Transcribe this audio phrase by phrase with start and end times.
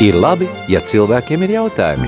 [0.00, 2.06] Ir labi, ja cilvēkiem ir jautājumi.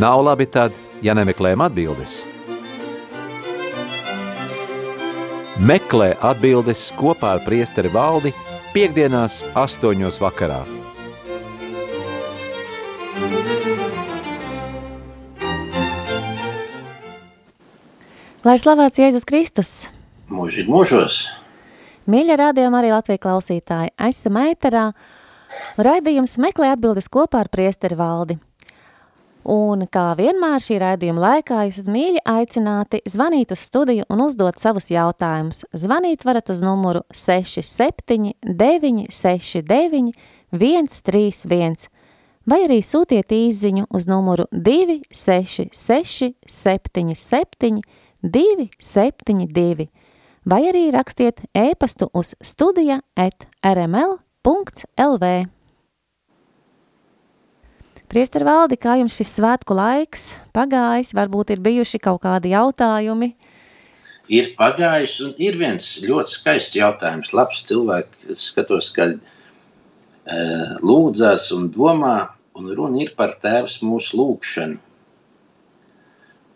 [0.00, 0.72] Nav labi tad,
[1.04, 2.22] ja nemeklējam atbildes.
[5.60, 8.32] Meklē atbildes kopā ar priesteri valdi
[8.72, 10.62] piekdienās astoņos vakarā.
[18.48, 19.74] Lai slavēts Jēzus Kristus!
[20.32, 21.20] Mūžīgi mūžos!
[22.08, 24.88] Mīļa rādījuma arī Latvija klausītāji, esam ēterā.
[25.78, 28.38] Raidījums meklē atbildes kopā ar priesteri valdi.
[29.48, 34.90] Un kā vienmēr šī raidījuma laikā jūs mīļi aicināti zvanīt uz studiju un uzdot savus
[34.92, 35.62] jautājumus.
[35.72, 40.12] Zvanīt varat uz numuru 67 969
[40.52, 41.88] 131
[42.48, 47.82] vai arī sūtiet īziņu uz numuru 266 77
[48.22, 49.88] 272
[50.48, 53.48] vai arī rakstiet ēpastu uz studija at
[54.46, 55.48] rml.lv.
[58.08, 63.34] Priester valdi, kā jums šis svētku laiks pagājis, varbūt ir bijuši kaut kādi jautājumi?
[64.32, 67.34] Ir pagājis un ir viens ļoti skaists jautājums.
[67.36, 74.80] Labs cilvēks, skatos, ka uh, lūdzās un domā, un runa ir par tēvs mūsu lūkšanu.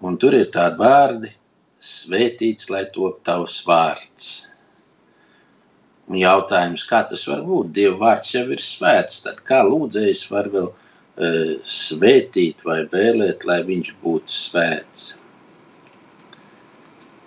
[0.02, 1.34] Un tur ir tādi vārdi,
[1.78, 4.51] svētīts, lai top tavs vārds.
[6.18, 7.72] Jautājums, kā tas var būt?
[7.76, 13.60] Dieva vārds jau ir svēts, tad kā lūdzējs var vēl uh, svētīt vai vēlēt, lai
[13.68, 15.12] viņš būtu svēts?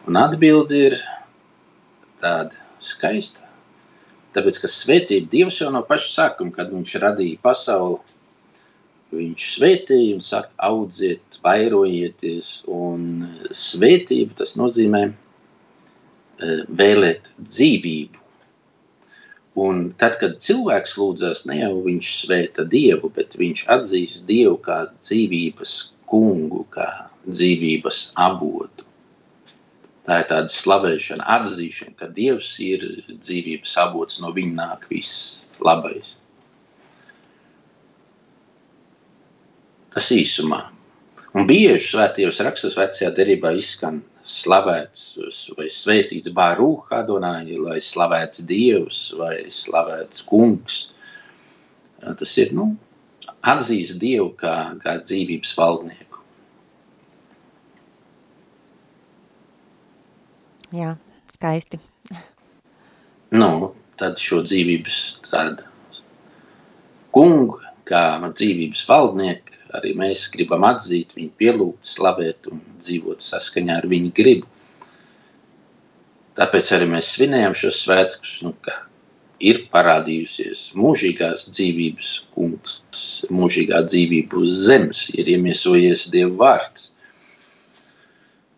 [0.05, 1.00] Un atbildi ir
[2.22, 3.42] tāda skaista.
[4.36, 8.02] Tāpēc, ka svētība Dievs jau no paša sākuma, kad viņš radīja pasauli,
[9.16, 12.49] viņš svētīja un saka, audziet, vairojieties.
[12.67, 13.23] Un
[13.55, 15.05] svētība tas nozīmē
[16.81, 18.24] vēlēt dzīvību.
[19.56, 24.82] Un tad, kad cilvēks lūdzas, ne jau viņš svēta Dievu, bet viņš atzīst Dievu kā
[24.99, 25.76] dzīvības
[26.11, 26.89] kungu, kā
[27.23, 28.83] dzīvības avotu.
[30.05, 32.83] Tā ir tāda slavēšana, atzīšana, ka Dievs ir
[33.15, 36.14] dzīvības avots, no viņa nāk viss labais.
[39.95, 40.65] Tas īsumā.
[41.35, 45.01] Un bieži svētajos rakstos vecajā derībā izskan slavēts
[45.57, 50.77] vai svētīts Bārūh Adonai, lai slavēts Dievs vai slavēts kungs.
[51.99, 52.69] Tas ir, nu,
[53.43, 56.23] atzīst Dievu kā, kā dzīvības valdnieku.
[60.75, 60.95] Jā,
[61.35, 61.81] skaisti.
[63.35, 65.67] Nu, tad šo dzīvības tādu
[67.15, 73.87] kungu, kā dzīvības valdnieku, arī mēs gribam atzīt, viņu pielūgt, slavēt un dzīvot saskaņā ar
[73.91, 74.49] viņu gribu.
[76.36, 78.73] Tāpēc arī mēs svinējam šos svētkus, nu, ka
[79.39, 82.81] ir parādījusies mūžīgās dzīvības kungs,
[83.31, 86.89] mūžīgā dzīvība uz zemes, ir iemiesojies Dieva vārds.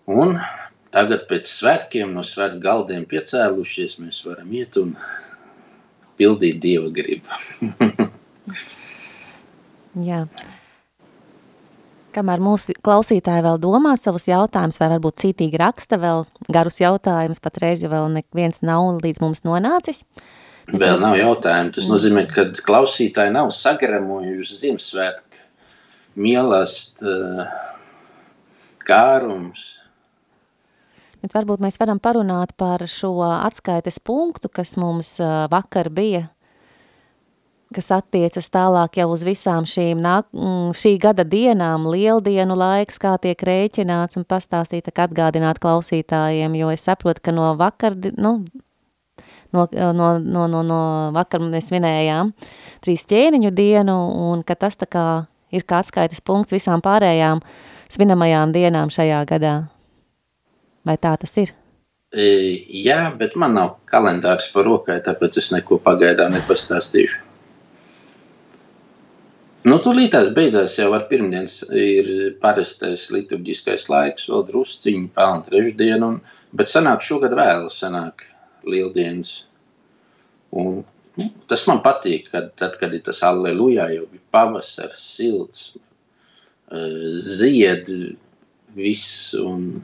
[0.08, 0.38] Un
[0.96, 4.96] tagad pēc svētkiem no svētku galdiem piecēlušies, mēs varam iet un
[6.18, 7.28] pildīt Dieva gribu.
[10.08, 10.24] Jā.
[12.18, 17.84] Kamēr mūsu klausītāji vēl domā savus jautājumus, vai varbūt cītīgi raksta vēl garus jautājumus, patreiz
[17.84, 20.02] jau vēl neviens nav līdz mums nonācis.
[20.72, 21.76] Mēs vēl nav jautājumu.
[21.76, 25.44] Tas nozīmē, ka klausītāji nav sagremojuši Ziemassvētku
[26.18, 27.46] mīlest uh,
[28.82, 29.68] kārums.
[31.22, 36.26] Bet varbūt mēs varam parunāt par šo atskaites punktu, kas mums uh, vakar bija
[37.76, 43.16] kas attiecas tālāk jau uz visām šīm nāk, mm, šī gada dienām, lieldienu laiks, kā
[43.22, 48.34] tiek rēķināts un pastāstīt, ka atgādināt klausītājiem, jo es saprotu, ka no vakar, nu,
[49.54, 50.82] no, no, no, no, no
[51.16, 52.34] vakar mēs vinējām
[52.86, 53.98] trīs ķēniņu dienu
[54.32, 55.08] un ka tas tā kā
[55.52, 57.44] ir kā atskaites punkts visām pārējām
[57.92, 59.56] svinamajām dienām šajā gadā.
[60.88, 61.52] Vai tā tas ir?
[62.16, 62.26] E,
[62.88, 67.27] jā, bet man nav kalendārs par rokai, tāpēc es neko pagaidām nepastāstīšu.
[69.68, 72.10] Nu, tūlītās beidzās jau ar pirmdienas ir
[72.40, 76.12] parastais liturģiskais laiks, vēl drusciņi pelna trešdienu,
[76.56, 78.24] bet sanāk šogad vēl sanāk
[78.68, 79.34] lieldienas.
[80.56, 80.86] Un,
[81.20, 85.66] nu, tas man patīk, kad, tad, kad ir tas allelujā, jau bija pavasars, silts,
[86.72, 87.92] uh, zied
[88.78, 89.84] viss, un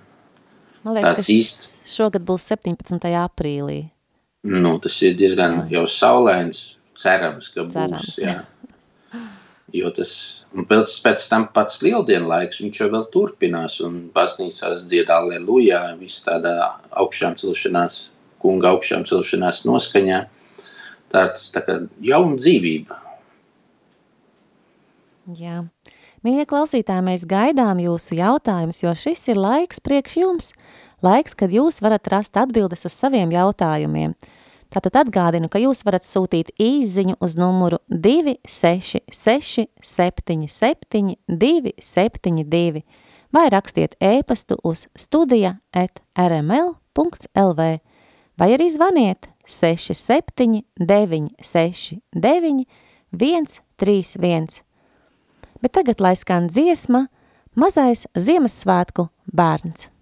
[0.84, 1.70] Man liekas, tāds īsts.
[1.92, 3.12] Šogad būs 17.
[3.20, 3.82] aprīlī.
[4.48, 8.32] Nu, tas ir diezgan jau saulains, cerams, ka cerams, būs, jā.
[8.32, 8.42] jā.
[9.74, 15.18] Jo nu, tas pēc tam pats lieldienu laiks, viņš jau vēl turpinās, un baznīcās dziedā
[15.25, 16.54] lelujā, viss tādā
[17.02, 18.12] augšām celšanās,
[18.44, 20.20] kunga augšām celšanās noskaņā.
[21.14, 23.00] Tāds tā kā jauna dzīvība.
[25.40, 25.64] Jā.
[26.24, 30.54] Mīļie klausītāji, mēs gaidām jūsu jautājumus, jo šis ir laiks priekš jums.
[31.04, 34.14] Laiks, kad jūs varat rast atbildes uz saviem jautājumiem.
[34.74, 42.81] Tātad atgādinu, ka jūs varat sūtīt īziņu uz numuru 266 77 272
[43.34, 47.70] vai rakstiet ēpastu uz studija at rml.lv
[48.42, 52.66] vai arī zvaniet 67 969
[53.14, 54.64] 131.
[55.62, 57.08] Bet tagad lai skan dziesma
[57.54, 59.93] Mazais Ziemassvētku bērns.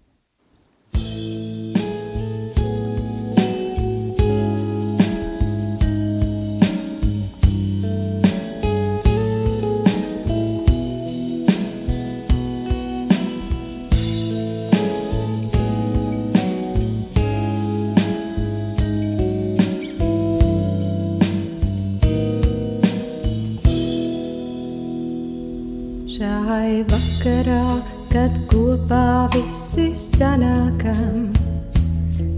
[26.22, 31.24] Šai vakarā, kad kopā visi sanākam,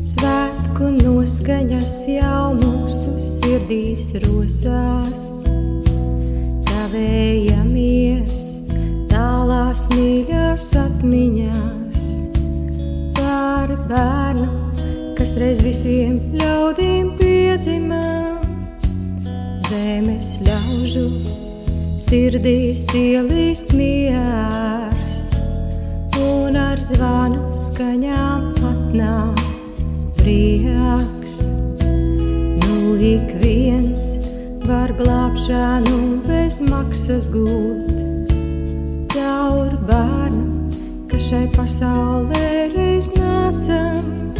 [0.00, 5.34] svētku noskaņas jau mūsu sirdīs rosās.
[6.70, 8.40] Tavējamies
[9.12, 12.08] tālās mīļās atmiņās.
[13.20, 14.48] Par bērnu,
[15.20, 18.04] kas reiz visiem ļaudīm piedzimā
[19.68, 21.08] zemes ļaužu
[22.14, 25.14] sirdīs ielīst miers,
[26.20, 29.40] un ar zvanu skaņām patnāk
[30.20, 31.40] prieks.
[32.62, 34.04] Nu ik viens
[34.62, 37.90] var glābšanu bez maksas gūt,
[39.16, 40.70] caur bērnu,
[41.10, 42.46] ka šai pasaulē
[42.76, 44.33] reiz nācam.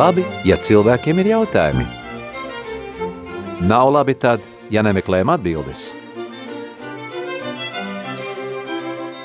[0.00, 1.84] Labi, ja cilvēkiem ir jautājumi.
[3.68, 5.90] Nav labi tad, ja nemeklējam atbildes.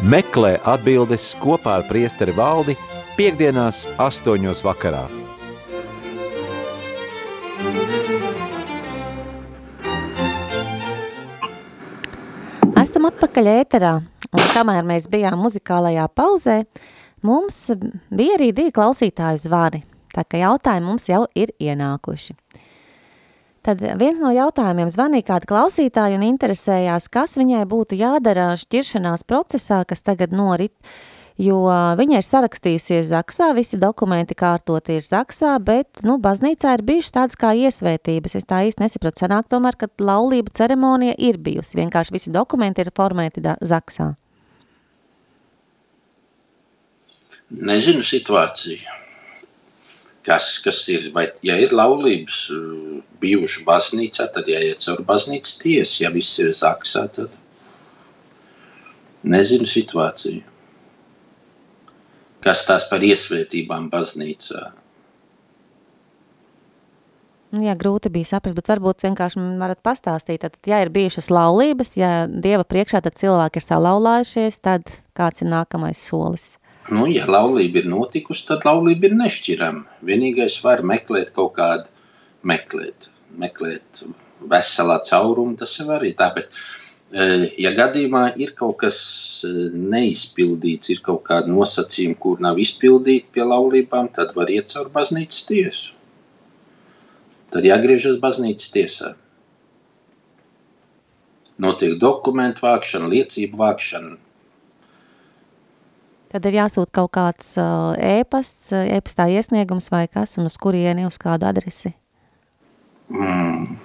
[0.04, 2.76] Meklē atbildes kopā ar priesteri valdi
[3.16, 5.06] piekdienās astoņos vakarā.
[12.84, 13.96] Esam atpakaļ ēterā,
[14.36, 16.62] un kamēr mēs bijām muzikālajā pauzē,
[17.24, 17.64] mums
[18.12, 22.38] bija arī divi klausītāju zvani, tā ka jautājumi mums jau ir ienākuši.
[23.66, 29.80] Tad viens no jautājumiem zvanīja kāda klausītāja un interesējās, kas viņai būtu jādara šķiršanās procesā,
[29.90, 30.76] kas tagad norit,
[31.42, 31.64] jo
[31.98, 37.40] viņa ir sarakstījusies Zaksā, visi dokumenti kārtoti ir Zaksā, bet, nu, baznīcā ir bijušas tādas
[37.42, 38.36] kā iesvētības.
[38.38, 42.94] Es tā īsti nesaprotu, sanāk tomēr, ka laulība ceremonija ir bijusi, vienkārši visi dokumenti ir
[42.94, 44.12] formēti Zaksā.
[47.66, 49.05] Nezinu situāciju.
[50.26, 52.40] Kas, kas ir, vai, ja ir laulības
[53.22, 56.02] bijuši baznīcā, tad jāiet caur baznīcas tiesu.
[56.02, 57.36] Ja viss ir zaksā, tad
[59.22, 60.56] nezinu situāciju
[62.46, 64.68] kas tās par iesvētībām baznīcā.
[67.56, 72.10] Jā, grūti bija saprast, bet varbūt vienkārši varat pastāstīt, tad, ja ir bijušas laulības, ja
[72.28, 76.58] Dieva priekšā tad cilvēki ir salaulājušies, tad kāds ir nākamais solis?
[76.94, 80.00] Nu, ja laulība ir notikusi, tad laulība ir nešķirama.
[80.06, 81.90] Vienīgais var meklēt kaut kādu,
[82.46, 83.10] meklēt,
[83.42, 84.04] meklēt
[84.46, 86.54] veselā caurumu, tas jau arī tā, bet
[87.16, 88.98] Eh, ja gadījumā ir kaut kas
[89.46, 94.90] eh, neizpildīts, ir kaut kāda nosacījuma, kur nav izpildīta pie laulībām, tad var iet caur
[94.92, 95.94] baznīcas tiesu.
[97.54, 99.14] Tad jāgriežas baznīcas tiesā.
[101.62, 104.18] Notiek dokumentu vākšana, liecību vākšana.
[106.36, 111.48] Tad ir jāsūt kaut kāds ēpasts, ēpastā iesniegums vai kas, un uz kurieni, uz kādu
[111.48, 111.94] adresi?
[113.08, 113.78] Mm.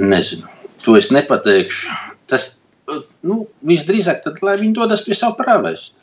[0.00, 0.48] Nezinu.
[0.86, 1.92] To es nepateikšu.
[2.32, 2.48] Tas
[3.20, 6.00] nu, visdrīzāk, tad, lai viņi dodas pie savu pravestu.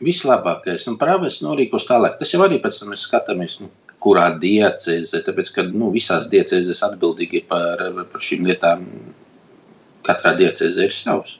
[0.00, 2.16] Vislabākais un pravests norīkos tālāk.
[2.16, 3.68] Tas jau arī pēc tam mēs skatāmies, nu,
[4.00, 8.88] kurā diecēzē, tāpēc, ka nu, visās diecēzēs atbildīgi par, par šīm lietām
[10.08, 11.38] katrā diecēzē ir savs.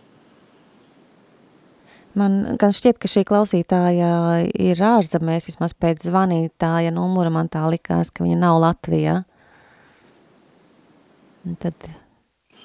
[2.18, 4.10] Man gan šķiet, ka šī klausītāja
[4.48, 9.20] ir ārzemēs, vismaz pēc zvanītāja numura man tā likās, ka viņa nav Latvijā.
[11.62, 11.88] Tad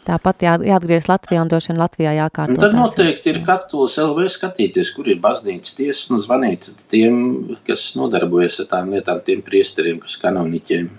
[0.08, 2.56] tāpat jā, jāatgriežas Latvijā un droši vien Latvijā jākārto.
[2.56, 7.22] Un tad noteikti ir katolis LV skatīties, kur ir baznīcas tiesas un zvanīt tiem,
[7.68, 10.90] kas nodarbojas ar tām lietām, tiem priesteriem, kas kanoniķiem,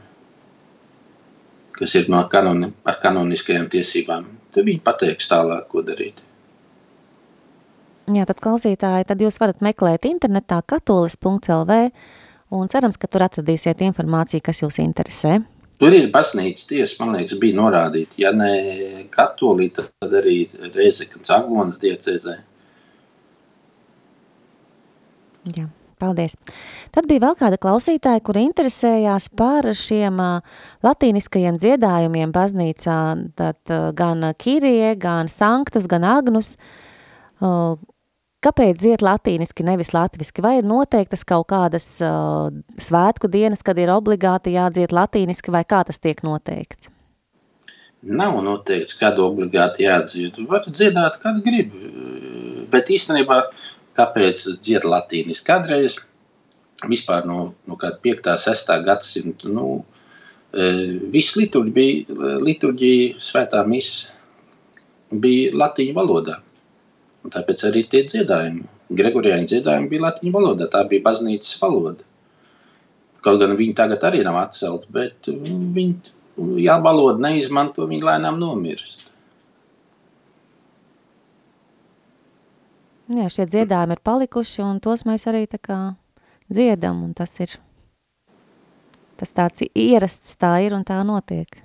[1.80, 4.30] kas ir no kanoni, ar kanoniskajām tiesībām.
[4.54, 6.22] Tad viņi pateiks tālāk, ko darīt.
[8.14, 11.78] Jā, tad klausītāji, tad jūs varat meklēt internetā katolis.lv
[12.54, 15.38] un cerams, ka tur atradīsiet informāciju, kas jūs interesē.
[15.80, 18.18] Tur ir baznīcas tiesa, man liekas, bija norādīta.
[18.20, 20.44] Ja ne katolī, tad arī
[20.74, 22.36] Reizeknas Aglonas diecezē.
[25.56, 25.66] Jā,
[26.04, 26.36] paldies.
[26.94, 30.20] Tad bija vēl kāda klausītāja, kura interesējās par šiem
[30.84, 33.00] latīniskajiem dziedājumiem baznīcā,
[33.40, 36.54] tad gan Kirie, gan Sanktus, gan Agnus.
[38.44, 40.42] Kāpēc dzied latīniski, nevis latviski?
[40.44, 45.80] Vai ir noteiktas kaut kādas uh, svētku dienas, kad ir obligāti jādzied latīniski, vai kā
[45.88, 46.90] tas tiek noteikts?
[48.04, 50.42] Nav noteikts, kad obligāti jādzied.
[50.50, 51.72] Var dziedāt, kad grib.
[52.72, 53.38] Bet īstenībā,
[53.96, 55.46] kāpēc dzied latīniski?
[55.48, 55.98] Kādreiz
[56.90, 58.32] vispār no, no kāda 5.
[58.44, 58.72] 6.
[58.86, 59.68] gadsimta, nu,
[60.52, 60.70] e,
[61.14, 64.12] viss liturģija bija, liturģija svētā misa
[65.14, 66.40] bija latīņu valodā.
[67.24, 70.68] Un tāpēc arī tie dziedājumi, Gregorijāņu dziedājumi bija latviešu valodā.
[70.72, 72.04] Tā bija baznīcas valoda.
[73.24, 76.12] Kaut gan viņi tagad arī nav atcelti, bet viņi,
[76.60, 79.03] ja valodu neizmanto, viņi lēnām nomirst.
[83.12, 85.78] Jā, šie dziedājumi ir palikuši, un tos mēs arī tā kā
[86.48, 87.52] dziedam, un tas ir,
[89.20, 91.60] tas tāds ierasts tā ir, un tā notiek.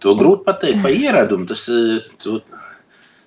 [0.00, 1.64] To grūti pateikt par ieradumu, tas,
[2.20, 2.40] to,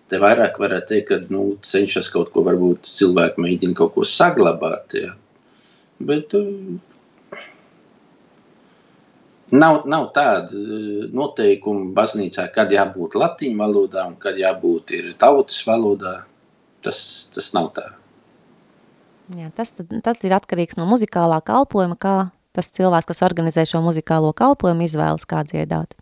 [0.06, 4.94] Te vairāk varētu teikt, ka nu, cenšas kaut ko, varbūt cilvēki mēģina kaut ko saglabāt.
[5.00, 5.16] Ja.
[5.98, 6.76] Bet uh,
[9.56, 16.22] nav, nav tāda uh, noteikuma baznīcā, kad jābūt latīņu valodā un kad jābūt tautas valodā.
[16.86, 17.00] Tas,
[17.34, 17.88] tas nav tā.
[19.34, 22.18] Jā, tas tad, tad ir atkarīgs no muzikālā kalpojuma, kā
[22.56, 25.98] tas cilvēks, kas organizē šo muzikālo kalpojumu, izvēlas kā dziedāt.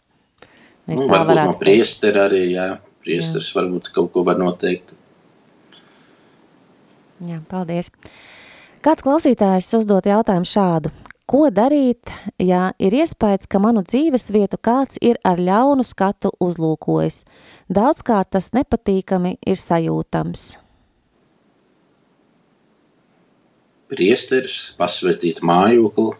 [0.89, 2.67] Mēs nu, tā varētu no priestera arī, jā.
[3.04, 4.93] Priesteris varbūt kaut ko var noteikt.
[7.23, 7.89] Jā, paldies.
[8.84, 10.91] Kāds klausītājs uzdot jautājumu šādu.
[11.23, 17.21] Ko darīt, ja ir iespējas, ka manu dzīves vietu kāds ir ar ļaunu skatu uzlūkojis?
[17.71, 20.43] Daudzkārt tas nepatīkami ir sajūtams.
[23.93, 26.12] Priesteris pasvetīt mājokli,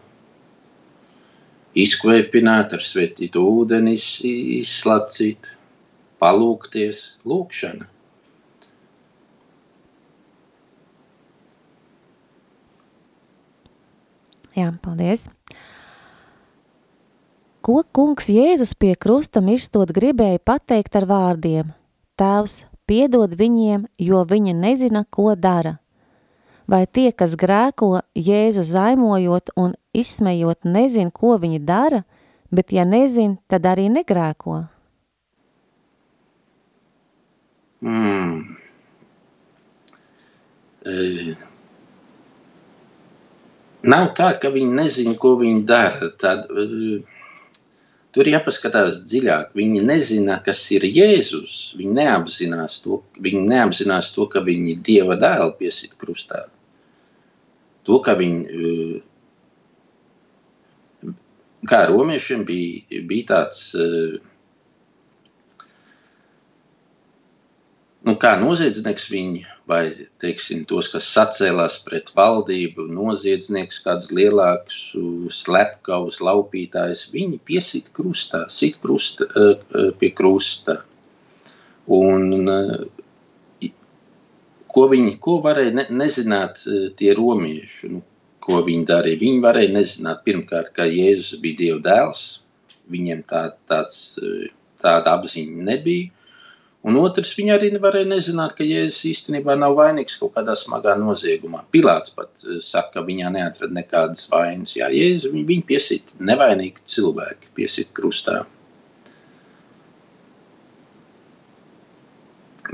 [1.84, 5.52] izkvēpināt ar svetītu ūdeni, iz- izslacīt,
[6.22, 7.90] palūkties, lūkšana.
[14.54, 15.26] Jā, paldies.
[17.64, 21.72] Ko kungs Jēzus pie krusta mirstot gribēja pateikt ar vārdiem?
[22.20, 25.78] Tēvs, piedod viņiem, jo viņi nezina, ko dara.
[26.68, 32.04] Vai tie, kas grēko Jēzu zaimojot un izsmejot, nezin, ko viņi dara,
[32.52, 34.60] bet ja nezin, tad arī negrēko?
[37.84, 38.56] Mm.
[40.84, 41.36] E,
[43.84, 46.08] nav tā, ka viņi nezina, ko viņi dara.
[46.20, 46.52] Tad, e,
[48.14, 49.46] tur jāpaskatās dziļāk.
[49.58, 51.54] Viņi nezina, kas ir Jēzus.
[51.78, 56.40] Viņi neapzinās to, viņi neapzinās to ka viņi Dieva dēlu piesit krustā.
[57.84, 58.50] To, ka viņi, e,
[61.68, 62.74] kā romiešiem bija,
[63.08, 63.78] bija tāds e,
[68.04, 74.80] nu, kā noziedznieks viņi, vai teiksim, tos, kas sacēlās pret valdību, noziedznieks, kāds lielāks,
[75.32, 80.82] slepkavs, laupītājs, viņi piesit krustā, sit krusta, eh, eh, pie krusta.
[81.88, 83.70] Un, eh,
[84.68, 86.64] ko viņi, ko varēja ne, nezināt
[86.96, 88.02] tie romieši, nu,
[88.40, 89.20] ko viņi darīja?
[89.20, 92.40] Viņi varēja nezināt pirmkārt, ka Jēzus bija Dieva dēls,
[92.90, 94.18] viņiem tā, tāds,
[94.82, 96.10] tāda apziņa nebija.
[96.84, 101.62] Un otrs, viņi arī varēja nezināt, ka Jēzus īstenībā nav vainīgs kaut kādā smagā noziegumā.
[101.72, 104.74] Pilārs pat eh, saka, ka viņā neatrada nekādas vainas.
[104.76, 108.42] Jā, Jēzus viņu, viņu piesit nevainīgi cilvēki, piesit krustā.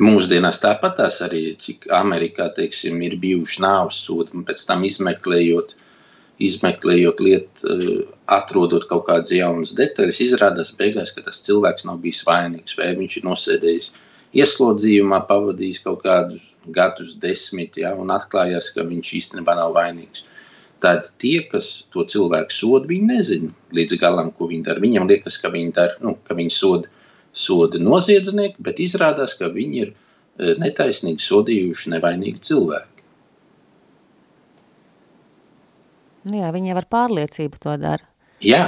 [0.01, 5.77] Mūsdienās tāpat tās arī, cik Amerikā, teiksim, ir bijuši nāves sodi, un pēc tam izmeklējot,
[6.40, 8.05] izmeklējot lietu, eh,
[8.37, 13.18] atrodot kaut kādas jaunas detaļas, izrādās beigās, ka tas cilvēks nav bijis vainīgs, vai viņš
[13.18, 13.90] ir nosēdējis
[14.40, 20.24] ieslodzījumā, pavadījis kaut kādus gadus, desmit, ja, un atklājās, ka viņš īstenībā nav vainīgs.
[20.81, 24.81] Tad tie, kas to cilvēku soda, viņi nezina līdz galam, ko viņi dara.
[24.81, 26.88] Viņam liekas, ka viņi, dara, nu, ka viņi soda,
[27.37, 32.99] soda noziedznieki, bet izrādās, ka viņi ir eh, netaisnīgi sodījuši nevainīgi cilvēki.
[36.28, 38.04] Nu jā, viņi jau ar pārliecību to dara.
[38.44, 38.64] Jā,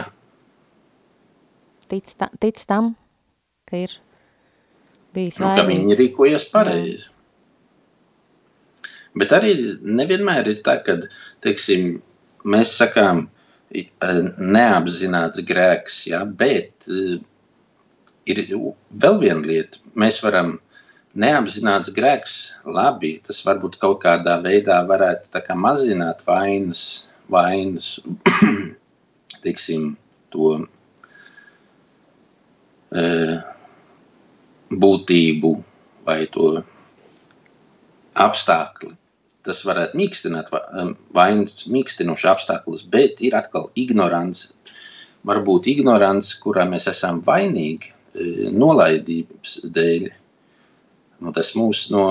[1.93, 2.95] Tic, ta, tic tam,
[3.69, 3.99] ka ir
[5.12, 5.99] bijis nu, ka viņi vainīgs.
[6.01, 7.11] rīkojas pareizi.
[9.21, 9.51] Bet arī
[9.85, 10.97] nevienmēr ir tā, ka
[11.45, 11.99] teiksim,
[12.49, 13.27] mēs sakām,
[13.77, 14.23] eh,
[14.57, 17.21] neapzināts grēks, ja, bet eh,
[18.25, 18.41] ir
[19.05, 19.85] vēl viena lieta.
[19.93, 20.55] Mēs varam
[21.12, 27.97] neapzināts grēks, labi, tas varbūt kaut kādā veidā varētu tā kā mazināt vainas, vainas
[29.45, 29.92] teiksim,
[30.33, 30.55] to
[32.95, 33.37] eh,
[34.73, 35.53] būtību
[36.07, 36.55] vai to
[38.18, 38.95] apstākli.
[39.42, 44.53] Tas varētu mīkstināt em, vainas mīkstinošs apstākļus, bet ir atkal ignorants.
[45.27, 50.09] Varbūt ignorants, kurā mēs esam vainīgi e, nolaidības dēļ.
[51.23, 52.05] Nu, tas mūs no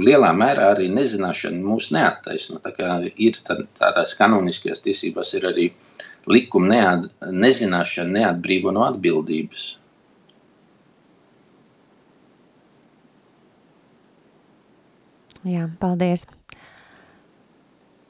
[0.00, 2.60] lielā mērā arī nezināšana mūs neattaisno.
[2.62, 2.72] Tā
[3.16, 5.66] ir tā, tādās kanoniskajās tiesībās ir arī
[6.30, 9.68] likuma neat, nezināšana neatbrīvo no atbildības.
[15.46, 16.26] Jā, paldies.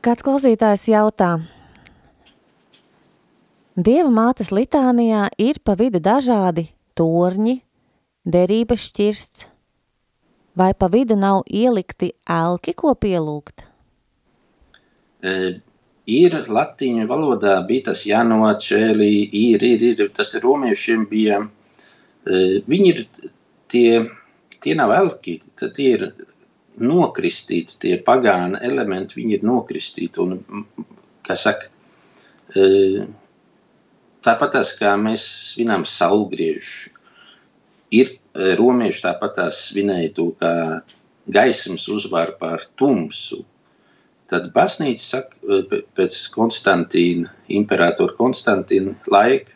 [0.00, 1.34] Kāds klausītājs jautā,
[3.76, 6.62] Dieva mātes litānijā ir pa vidu dažādi
[6.96, 7.58] torņi,
[8.24, 9.42] derības šķirsts,
[10.56, 13.64] vai pa vidu nav ielikti elki, ko pielūgt?
[15.22, 15.32] E,
[16.06, 22.88] ir latīņu valodā bija tas jānočēlī, ir, ir, ir, tas ir romiešiem bija, e, viņi
[22.94, 23.04] ir
[23.72, 23.90] tie,
[24.62, 26.08] tie nav elki, tad tie ir
[26.76, 30.66] nokristīti, tie pagāna elementi, viņi ir nokristīti, un,
[31.26, 31.70] kā saka,
[32.52, 33.06] e,
[34.26, 36.95] tāpat tās, kā mēs svinām saulgriežu,
[37.94, 40.52] ir e, romieši tāpat svinēja to, kā
[41.26, 43.44] gaismas uzvar pār tumsu,
[44.30, 49.54] Tad baznīca saka, p- pēc Konstantīna, imperatora Konstantīna laika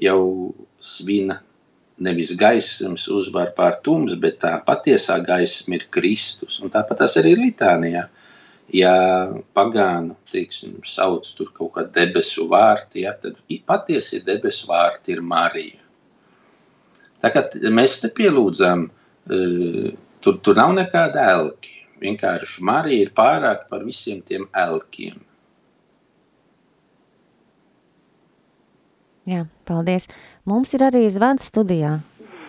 [0.00, 1.42] jau svina
[2.00, 6.60] nevis gaismas uzvar pār tums, bet tā patiesā gaisma ir Kristus.
[6.62, 8.06] Un tāpat tas arī ir Litānijā.
[8.72, 8.94] Ja
[9.56, 15.80] pagānu, teiksim, sauc tur kaut kā debesu vārti, ja, tad patiesi debesu vārti ir Marija.
[17.22, 19.88] Mēs te pielūdzam, uh,
[20.22, 21.74] tur, tur nav nekāda elki.
[21.98, 25.18] Vienkārši Marija ir pārāk par visiem tiem elkiem.
[29.28, 30.06] Jā, paldies.
[30.48, 31.98] Mums ir arī zvans studijā.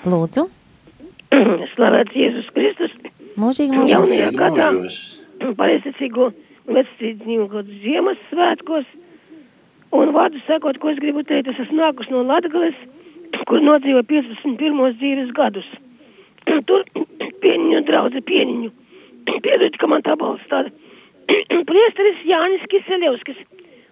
[0.07, 0.45] Lūdzu,
[1.73, 2.93] Slavēts Jēzus Kristus,
[3.39, 4.29] mūžīgi Jaunajā mūžīgi.
[4.29, 4.69] Mūžīgi gadā.
[4.77, 4.99] mūžos.
[5.59, 6.29] pareizticīgo
[6.69, 8.95] vecīdzīgo Ziemassvētkos.
[9.99, 12.77] Un vārdu sakot, ko es gribu teikt, es esmu nākus no Latgales,
[13.49, 14.97] kur nodzīvoju 51.
[14.99, 15.69] dzīves gadus.
[16.69, 16.85] Tur
[17.43, 18.71] pieniņu draudze pieniņu.
[19.45, 20.71] Piedod, ka man tā balss tāda.
[21.69, 23.41] Priesteris Jānis Kiseļevskis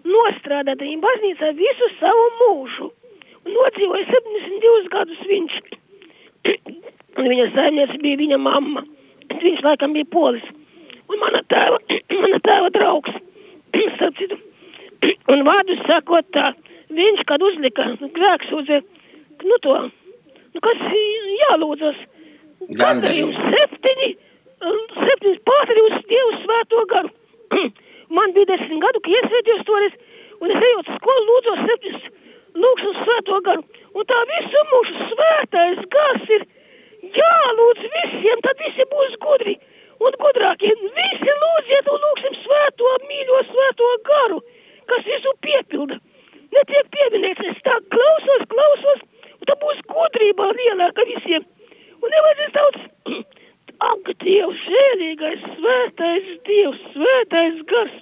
[0.08, 2.89] nostrādāja viņa baznīcā visu savu mūžu.
[3.47, 5.58] Nodzīvoja 72 gadus viņš.
[7.17, 8.84] Un viņa saimniece bija viņa mamma.
[9.38, 10.45] Viņš laikam bija polis.
[11.08, 11.80] Un mana tēva,
[12.12, 13.23] mana tēva draugs.
[13.97, 14.38] Starp citu.
[15.32, 16.52] Un vārdu sakot tā,
[16.93, 18.80] viņš, kad uzlika grēksūdze,
[19.43, 19.76] nu to,
[20.56, 20.86] nu kas
[21.41, 22.04] jālūdzas.
[22.82, 23.38] Gandarījums.
[23.54, 24.12] Septiņi,
[24.62, 27.13] septiņas pārtarījus Dievu svēto garu.
[28.17, 29.97] Man bija desmit gadu, ka iesvētījos toreiz,
[30.41, 32.08] un es ejot uz skolu lūdzos septiņas
[32.62, 33.63] lūkšanas svēto garu.
[33.97, 36.45] Un tā visu mūžu svētais gars ir
[37.17, 39.56] jālūdz visiem, tad visi būs gudri
[40.04, 40.73] un gudrākie.
[40.97, 44.41] Visi lūdziet un lūksim svēto, mīļo svēto garu,
[44.89, 46.00] kas visu piepilda.
[46.56, 49.02] Netiek pieminēts, es tā klausos, klausos,
[49.48, 51.44] un tā būs gudrība lielāka visiem.
[52.04, 52.80] Un nevajadzēs daudz.
[53.80, 57.94] Ak, Dievs, žēlīgais, svētais Dievs, svētais gars,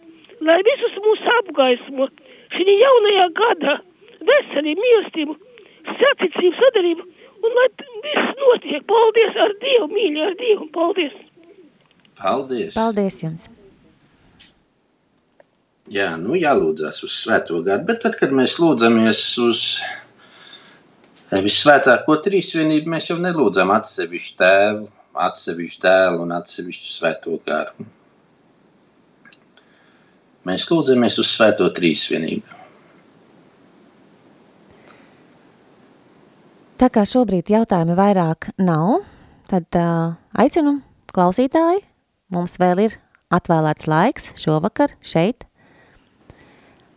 [0.42, 2.08] lai visus mūs apgaismo
[2.56, 3.76] šī jaunajā gadā,
[4.24, 5.36] veselību, mīlestību,
[6.00, 7.04] saticību, sadarību,
[7.44, 7.68] un lai
[8.08, 8.88] viss notiek.
[8.88, 11.20] Paldies ar Dievu, mīļi ar Dievu, paldies!
[12.22, 12.74] Paldies!
[12.74, 13.50] Paldies jums!
[15.92, 19.68] Jā, nu jālūdzas uz svēto garu, bet tad, kad mēs lūdzamies uz
[21.32, 24.90] vissvētāko trīsvienību, mēs jau nelūdzam atsevišķu tēvu,
[25.26, 27.88] atsevišķu dēlu un atsevišķu svēto garu.
[30.46, 32.62] Mēs lūdzamies uz svēto trīsvienību.
[36.76, 39.00] Tā kā šobrīd jautājumi vairāk nav,
[39.50, 40.82] tad uh, aicinu
[41.16, 41.80] klausītāji,
[42.36, 42.98] mums vēl ir
[43.34, 45.48] atvēlēts laiks šovakar šeit.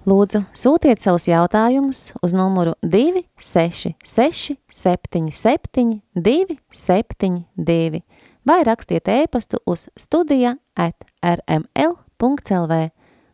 [0.08, 8.00] Lūdzu, sūtiet savus jautājumus uz numuru 266 77 272
[8.48, 12.78] vai rakstiet ēpastu uz studija at rml.lv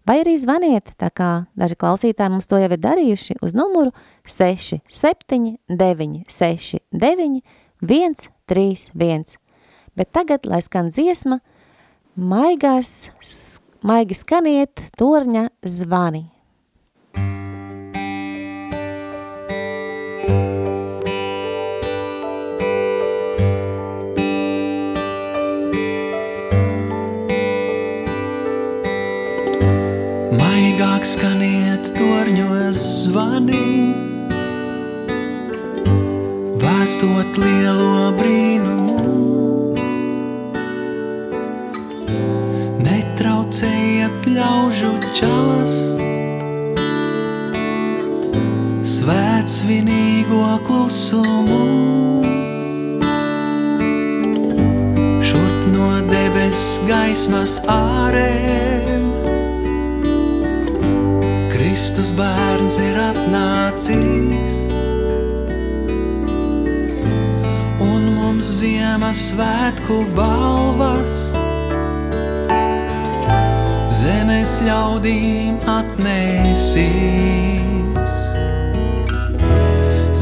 [0.09, 3.95] vai arī zvaniet, tā kā daži klausītāji mums to jau ir darījuši, uz numuru
[4.27, 7.43] 679 69
[7.85, 9.39] 131.
[9.95, 11.39] Bet tagad, lai skan dziesma,
[12.19, 13.11] maigās,
[13.85, 16.34] maigi skaniet torņa zvani.
[31.05, 33.93] Maigāk skaniet torņos zvani,
[36.57, 39.75] vēstot lielo brīnumu.
[42.81, 45.77] Netraucējiet ļaužu čalas,
[48.81, 51.65] svēt svinīgo klusumu.
[55.21, 58.64] Šurp no debes gaismas ārēm.
[61.75, 64.59] Kristus bērns ir atnācis,
[67.83, 71.17] un mums Ziemassvētku balvas
[73.91, 76.87] zemes ļaudīm atnesīs.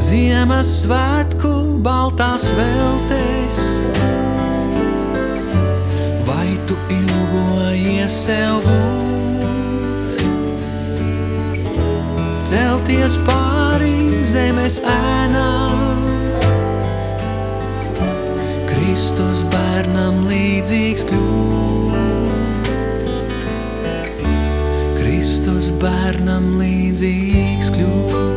[0.07, 1.53] Ziemassvētku
[1.85, 3.63] baltās veltēs,
[6.25, 9.02] vai tu ilgojies sev būt?
[12.43, 15.79] Celties pāri zemes ēnām.
[18.67, 22.75] Kristus bērnam līdzīgs kļūt.
[24.99, 28.32] Kristus bērnam līdzīgs kļūt.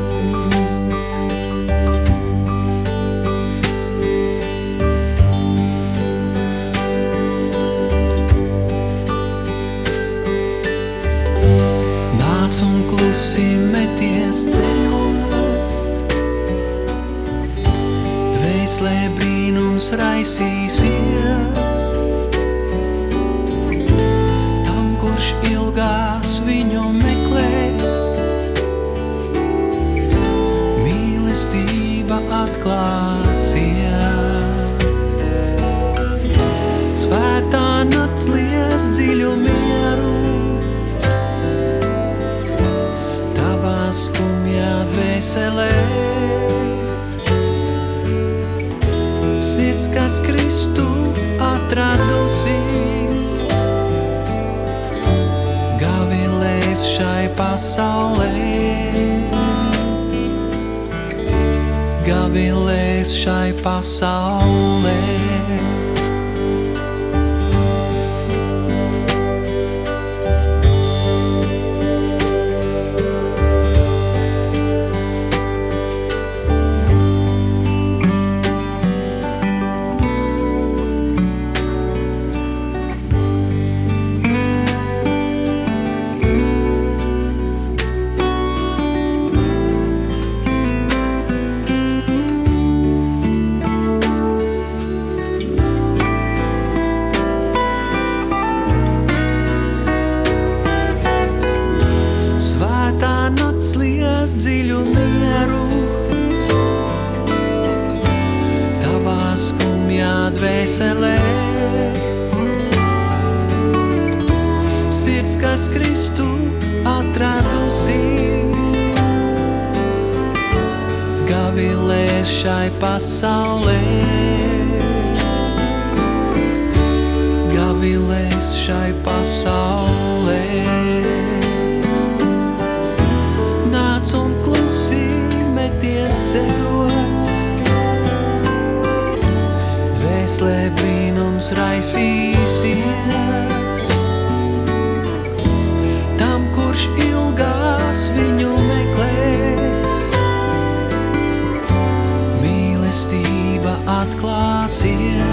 [154.07, 155.25] Atklāsies.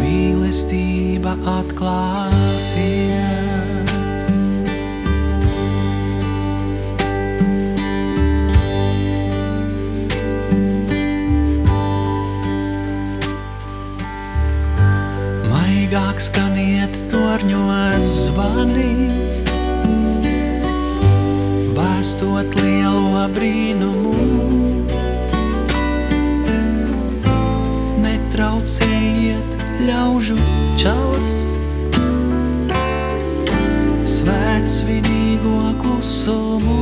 [0.00, 2.82] Mīlestība atklāsies.
[15.50, 18.92] Maigāk skaniet torņos zvani,
[21.78, 24.63] vēstot lielo brīnumu.
[28.34, 29.52] Netraucējiet
[29.86, 30.34] ļaužu
[30.74, 31.34] čalas,
[34.10, 36.80] svēt svinīgo klusumu.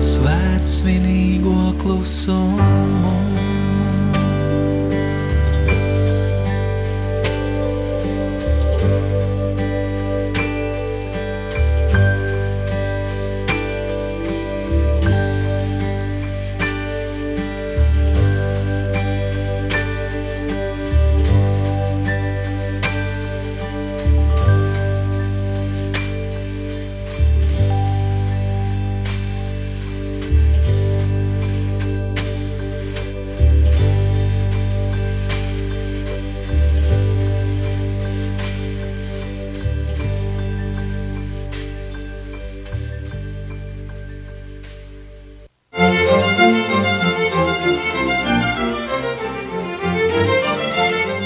[0.00, 3.47] Svēt svinīgo klusumu.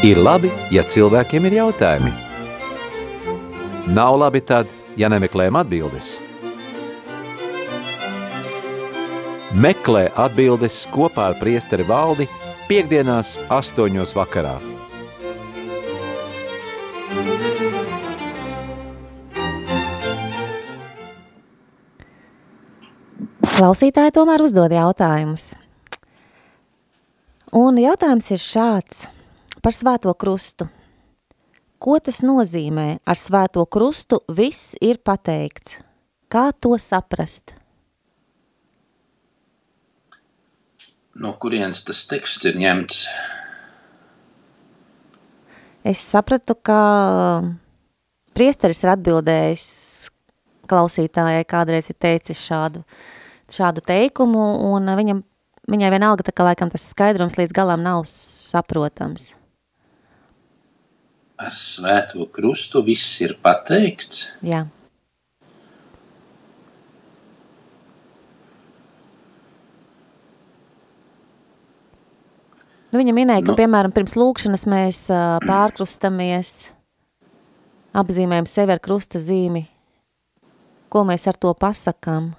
[0.03, 2.11] Ir labi, ja cilvēkiem ir jautājumi.
[3.95, 4.67] Nav labi tad,
[4.99, 6.17] ja nemeklējam atbildes.
[9.55, 12.27] Meklē atbildes kopā ar priesteri valdi
[12.67, 14.57] piekdienās astoņos vakarā.
[23.55, 25.53] Klausītāji tomēr uzdod jautājumus.
[27.55, 29.07] Un jautājums ir šāds
[29.63, 30.67] par svēto krustu.
[31.83, 33.01] Ko tas nozīmē?
[33.07, 35.81] Ar svēto krustu viss ir pateikts.
[36.31, 37.55] Kā to saprast?
[41.15, 43.03] No kurienes tas teksts ir ņemts?
[45.85, 46.79] Es sapratu, ka
[48.33, 49.67] priesteris ir atbildējis
[50.71, 52.85] klausītājai, kādreiz ir teicis šādu,
[53.53, 55.27] šādu teikumu, un viņam,
[55.69, 59.33] viņai vienalga, tā kā laikam tas skaidrums līdz galam nav saprotams
[61.41, 64.33] ar svēto krustu viss ir pateikts?
[64.45, 64.67] Jā.
[72.93, 76.51] Nu, viņa minēja, ka, nu, piemēram, pirms lūkšanas mēs uh, pārkrustamies,
[77.97, 79.65] apzīmējam sevi ar krusta zīmi.
[80.93, 82.35] Ko mēs ar to pasakām?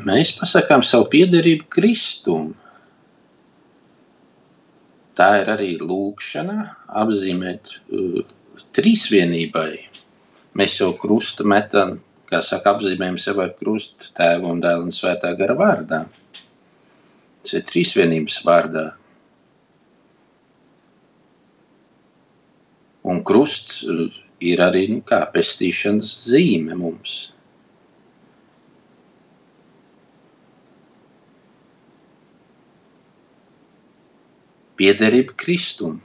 [0.00, 2.54] Mēs pasakām savu piederību Kristum.
[5.20, 6.54] Tā ir arī lūkšana,
[6.96, 8.22] apzīmēt uh,
[8.72, 9.72] trīsvienībai.
[10.56, 11.98] Mēs jau krustu metam,
[12.30, 15.98] kā saka, apzīmējam sevi ar krustu tēvu un dēlu un svētā gara vārdā.
[17.42, 18.86] Tas ir trīsvienības vārdā.
[23.12, 24.06] Un krusts uh,
[24.40, 27.20] ir arī nu, kā pestīšanas zīme mums.
[34.80, 35.98] Piederība Kristum.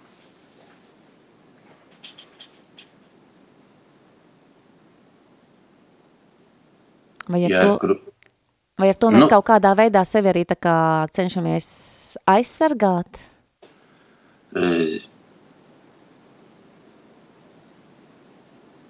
[7.25, 7.95] Vai ar, Jā, to, kru...
[8.77, 9.29] vai ar to mēs Nu.
[9.31, 10.75] kaut kādā veidā sevi arī tā kā
[11.15, 11.67] cenšamies
[12.29, 13.17] aizsargāt?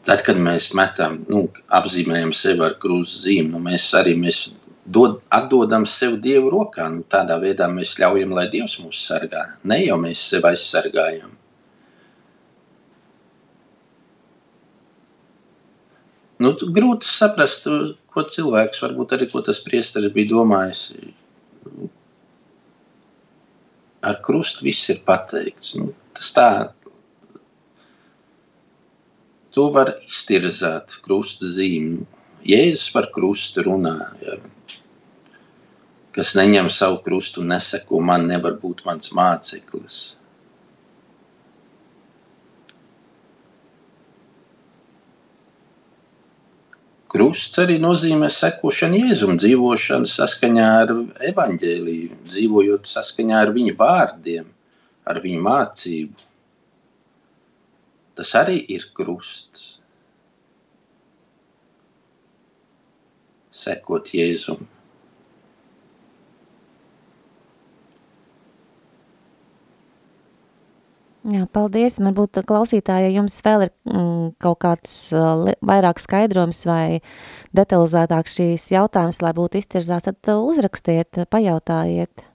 [0.06, 4.52] Tad, kad mēs metam, nu, apzīmējam sevi ar krūzu zīmi, nu, mēs arī mēs
[4.86, 6.88] dod, atdodam sevi Dievu rokā.
[6.94, 9.46] Nu, tādā veidā mēs ļaujam, lai Dievs mūs sargā.
[9.64, 11.34] Ne jau mēs sevi aizsargājam.
[16.44, 17.70] Nu, grūti saprast,
[18.12, 20.90] ko cilvēks, varbūt arī ko tas priesteris bija domājis.
[24.06, 25.78] Ar krustu viss ir pateikts.
[25.80, 26.50] Nu, tas tā,
[29.56, 32.04] to var iztirzāt krusta zīmi.
[32.46, 33.96] Jēzus par krustu runā.
[34.22, 34.36] Ja.
[36.16, 39.98] Kas neņem savu krustu un neseko man, nevar būt mans māceklis.
[47.16, 50.90] Krusts arī nozīmē sekošanu Jēzum, dzīvošanu saskaņā ar
[51.30, 54.50] evaņģēliju, dzīvojot saskaņā ar viņa vārdiem,
[55.08, 56.26] ar viņa mācību.
[58.20, 59.68] Tas arī ir krusts.
[63.64, 64.64] Sekot Jēzum.
[71.26, 71.96] Jā, paldies.
[71.98, 77.00] Varbūt klausītāji, ja jums vēl ir mm, kaut kāds uh, vairāk skaidrojums vai
[77.58, 82.28] detalizētāk šīs jautājums, lai būtu iztirzāts, tad uzrakstiet, pajautājiet,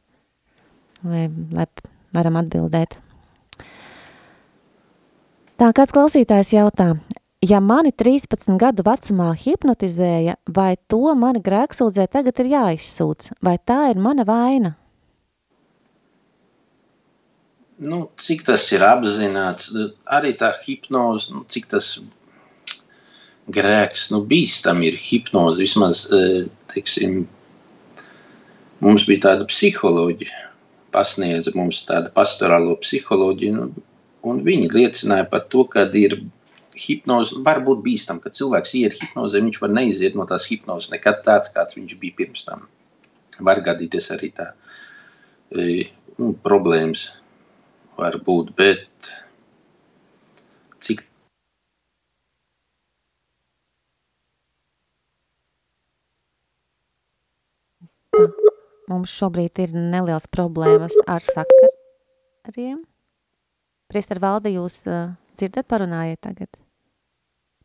[1.06, 1.68] vai, vai
[2.16, 2.98] varam atbildēt.
[5.60, 6.94] Tā, kāds klausītājs jautā,
[7.46, 13.84] ja mani 13 gadu vecumā hipnotizēja, vai to mani grēksūdzē tagad ir jāizsūdz, vai tā
[13.94, 14.79] ir mana vaina?
[17.80, 19.70] Nu, cik tas ir apzināts,
[20.04, 21.94] arī tā hipnoze, nu, cik tas
[23.48, 25.62] grēks, nu, bīstam ir hipnoze.
[25.64, 26.42] Vismaz, eh,
[26.74, 27.22] teiksim,
[28.84, 30.42] mums bija tāda psiholoģija,
[30.92, 33.86] pasniedza mums tādu pastorālo psiholoģiju, nu,
[34.28, 36.18] un viņi liecināja par to, ka ir
[36.76, 41.24] hipnoze, var būt bīstam, ka cilvēks iet hipnozē, viņš var neiziet no tās hipnozes nekad
[41.24, 42.68] tāds, kāds viņš bija pirms tam.
[43.40, 44.50] Var gadīties arī tā
[45.56, 47.08] eh, nu, problēmas
[48.00, 49.10] var būt, bet
[50.80, 51.04] cik
[58.90, 62.80] mums šobrīd ir neliels problēmas ar sakariem.
[63.90, 66.50] Priester Valdi, jūs uh, dzirdat, parunājiet tagad?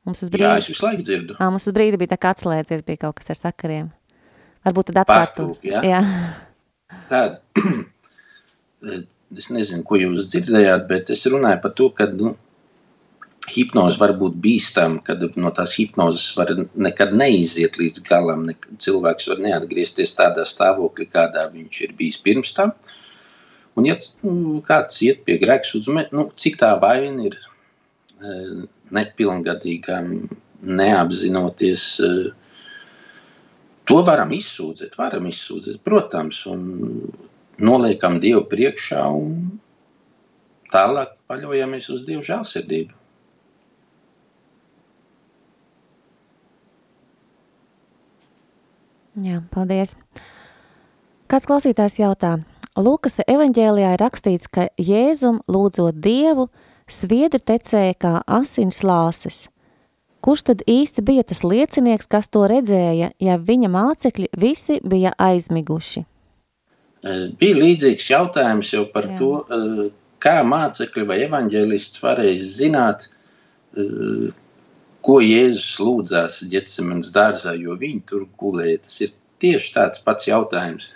[0.05, 1.37] Mums uz jā, brīdi, es visu laiku dzirdu.
[1.39, 3.89] ā, mums uz brīdi bija tā kā atslēdzies, bija kaut kas ar sakariem.
[4.65, 5.57] Varbūt tad atkārtot.
[5.57, 5.81] Pārtūk, jā?
[5.85, 6.01] jā.
[7.09, 7.41] Tad,
[9.41, 12.35] es nezinu, ko jūs dzirdējāt, bet es runāju par to, ka nu,
[13.51, 18.45] hipnoze var būt bīstama, kad no tās hipnozes var nekad neiziet līdz galam.
[18.49, 22.73] Ne, cilvēks var neatgriezties tādā stāvoklī, kādā viņš ir bijis pirms tam.
[23.75, 28.65] Un, ja nu, kāds iet pie grēksūdzes, nu, cik tā vaina ir eh,
[28.95, 30.13] nepilngadīgam,
[30.65, 32.29] neapzinoties, eh,
[33.85, 36.63] to varam izsūdzēt, varam izsūdzēt, protams, un
[37.59, 39.59] noliekam Dievu priekšā un
[40.73, 42.93] tālāk paļaujamies uz Dievu žēlsirdību.
[49.25, 49.95] Jā, paldies.
[51.31, 52.33] Kāds klausītājs jautā,
[52.75, 56.49] Lūkas evaņģēlijā ir rakstīts, ka Jēzum lūdzot Dievu,
[56.91, 59.45] sviedri tecēja kā asins lāses.
[60.19, 66.03] Kurš tad īsti bija tas liecinieks, kas to redzēja, ja viņa mācekļi visi bija aizmiguši?
[67.05, 69.17] Eh, Bija līdzīgs jautājums jau par Jā.
[69.19, 69.81] To, eh,
[70.25, 73.07] kā mācekļi vai evaņģēlists varēja zināt,
[73.77, 74.33] eh,
[75.05, 78.81] ko Jēzus lūdzās Ģetsemanas dārzā, jo viņi tur gulēja.
[78.81, 80.89] Tas ir tieši tāds pats jautājums.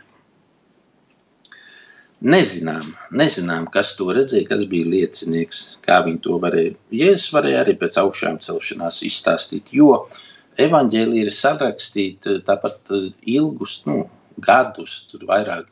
[2.23, 6.75] Nezinām, nezinām, kas to redzēja, kas bija liecinieks, kā viņi to varēja.
[6.91, 10.07] Jēzus varēja arī pēc augšām celšanās izstāstīt, jo
[10.57, 12.81] evaņģēlī ir sarakstīta tāpat
[13.21, 14.09] ilgus nu,
[14.41, 15.67] gadus, tur vairāk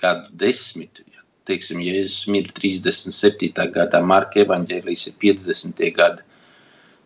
[0.00, 1.02] gadu desmit.
[1.14, 3.50] Ja, teiksim, Jēzus mir 37.
[3.74, 5.84] gadā, Marka evaņģēlīs ir 50.
[5.96, 6.24] gadi,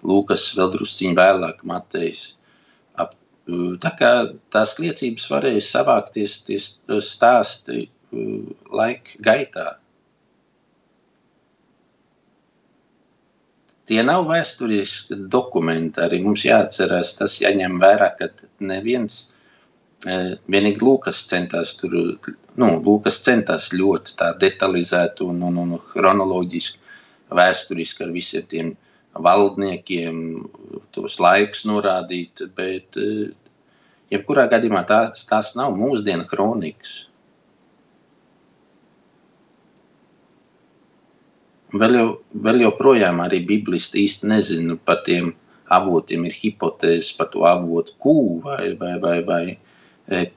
[0.06, 2.22] Lūkas vēl drusciņ vēlāk Matejs.
[3.02, 3.16] Ap,
[3.82, 4.12] tā kā
[4.54, 6.58] tās liecības varēja savākties, tie
[7.02, 7.88] stāsti
[8.70, 9.66] laika gaitā.
[13.88, 16.02] Tie nav vēsturiski dokumenti.
[16.04, 18.28] Arī mums jāatcerās, tas jāņem vērā, ka
[18.60, 19.30] neviens,
[20.06, 21.94] vienīgi Lūkas centās tur,
[22.56, 26.78] nu, Lūkas centās ļoti tā detalizēt un, un, un chronoloģiski,
[27.34, 28.70] vēsturiski ar visiem tiem
[29.18, 30.22] valdniekiem
[30.94, 32.96] tos laikus norādīt, bet
[34.12, 37.08] jebkurā gadījumā tās, tās nav mūsdienu kronikas.
[41.68, 45.34] Vēl, jau, vēl joprojām arī biblisti īsti nezina par tiem
[45.68, 46.24] avotiem.
[46.24, 49.58] Ir hipotēzes par to avotu kūru vai, vai, vai, vai e,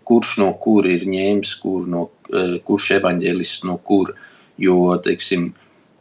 [0.04, 4.18] kurš no kura ir ņēmis, kur no, e, kurš evaņģēlists no kura.
[4.62, 5.52] Jo, teiksim,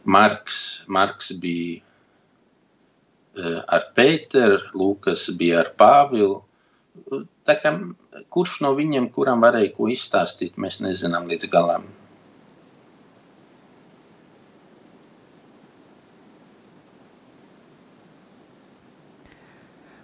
[0.03, 6.41] Marks, Marks bija e, ar Pēteru, Lūkas bija ar Pāvilu.
[7.47, 7.73] Tā kā,
[8.33, 11.87] kurš no viņiem, kuram varēja ko izstāstīt, mēs nezinām līdz galam.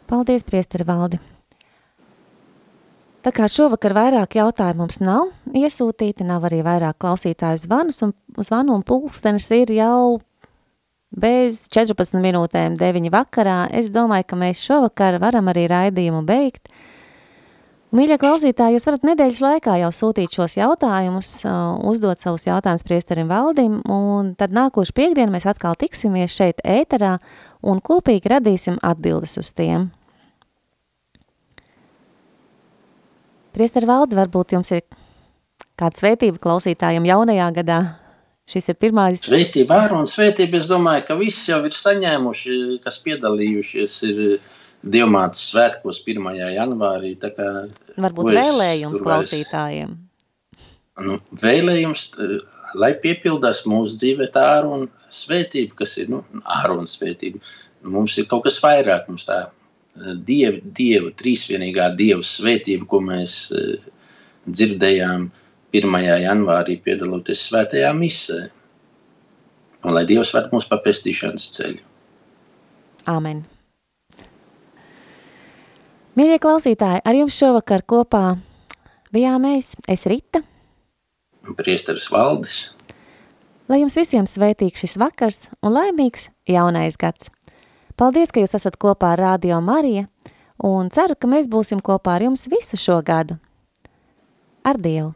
[0.07, 1.20] Paldies, priesteri valdi!
[3.26, 8.78] Tā kā šovakar vairāk jautājumu mums nav iesūtīti, nav arī vairāk klausītāju zvanus, un zvanu
[8.78, 10.20] un pulkstenis ir jau
[11.11, 13.65] bez 14 minūtēm 9 vakarā.
[13.74, 16.70] Es domāju, ka mēs šovakar varam arī raidījumu beigt.
[17.97, 21.30] Mīļie klausītāji, jūs varat nedēļas laikā jau sūtīt šos jautājumus,
[21.88, 27.15] uzdot savus jautājumus priesterim valdim, un tad nākošu piekdienu mēs atkal tiksimies šeit ēterā
[27.63, 29.88] un kopīgi radīsim atbildes uz tiem.
[33.58, 34.84] Priester Valdi, varbūt jums ir
[35.80, 37.78] kāda svētība klausītājiem jaunajā gadā?
[38.47, 39.20] Šis ir pirmais.
[39.26, 44.22] Svētība un svētība, es domāju, ka visi jau ir saņēmuši, kas piedalījušies ir
[44.88, 46.30] Dievmātes svētkos 1.
[46.53, 47.16] janvārī.
[47.20, 47.47] Tā kā,
[47.97, 49.97] varbūt vēlējums klausītājiem.
[51.03, 52.05] Nu, vēlējums,
[52.78, 57.41] lai piepildās mūsu dzīvē tā un svētība, kas ir, nu, un svētība.
[57.89, 59.47] Mums ir kaut kas vairāk, mums tā
[60.27, 63.63] dieva, dieva trīsvienīgā dieva svētība, ko mēs e,
[64.47, 65.27] dzirdējām
[65.75, 65.97] 1.
[66.23, 68.47] janvārī piedaloties svētajā misē.
[69.85, 71.83] Un lai Dievs ved mūs pa pestīšanas ceļu.
[73.07, 73.43] Amen.
[76.17, 78.23] Mīļie klausītāji, ar jums šovakar kopā
[79.13, 80.41] bijām mēs, es Rita.
[81.45, 82.71] Un priesteris Valdis.
[83.69, 87.29] Lai jums visiem svētīgs šis vakars un laimīgs jaunais gads.
[87.97, 90.03] Paldies, ka jūs esat kopā ar Radio Marija,
[90.61, 93.39] un ceru, ka mēs būsim kopā ar jums visu šo gadu.
[94.61, 95.15] Ar Dievu!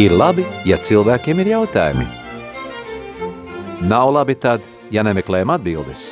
[0.00, 2.06] Ir labi, ja cilvēkiem ir jautājumi.
[3.88, 6.06] Nav labi tad, ja nemeklējam atbildes.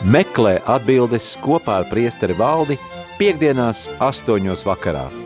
[0.00, 2.78] Meklē atbildes kopā ar priesteri valdi
[3.20, 5.21] piekdienās astoņos vakarā.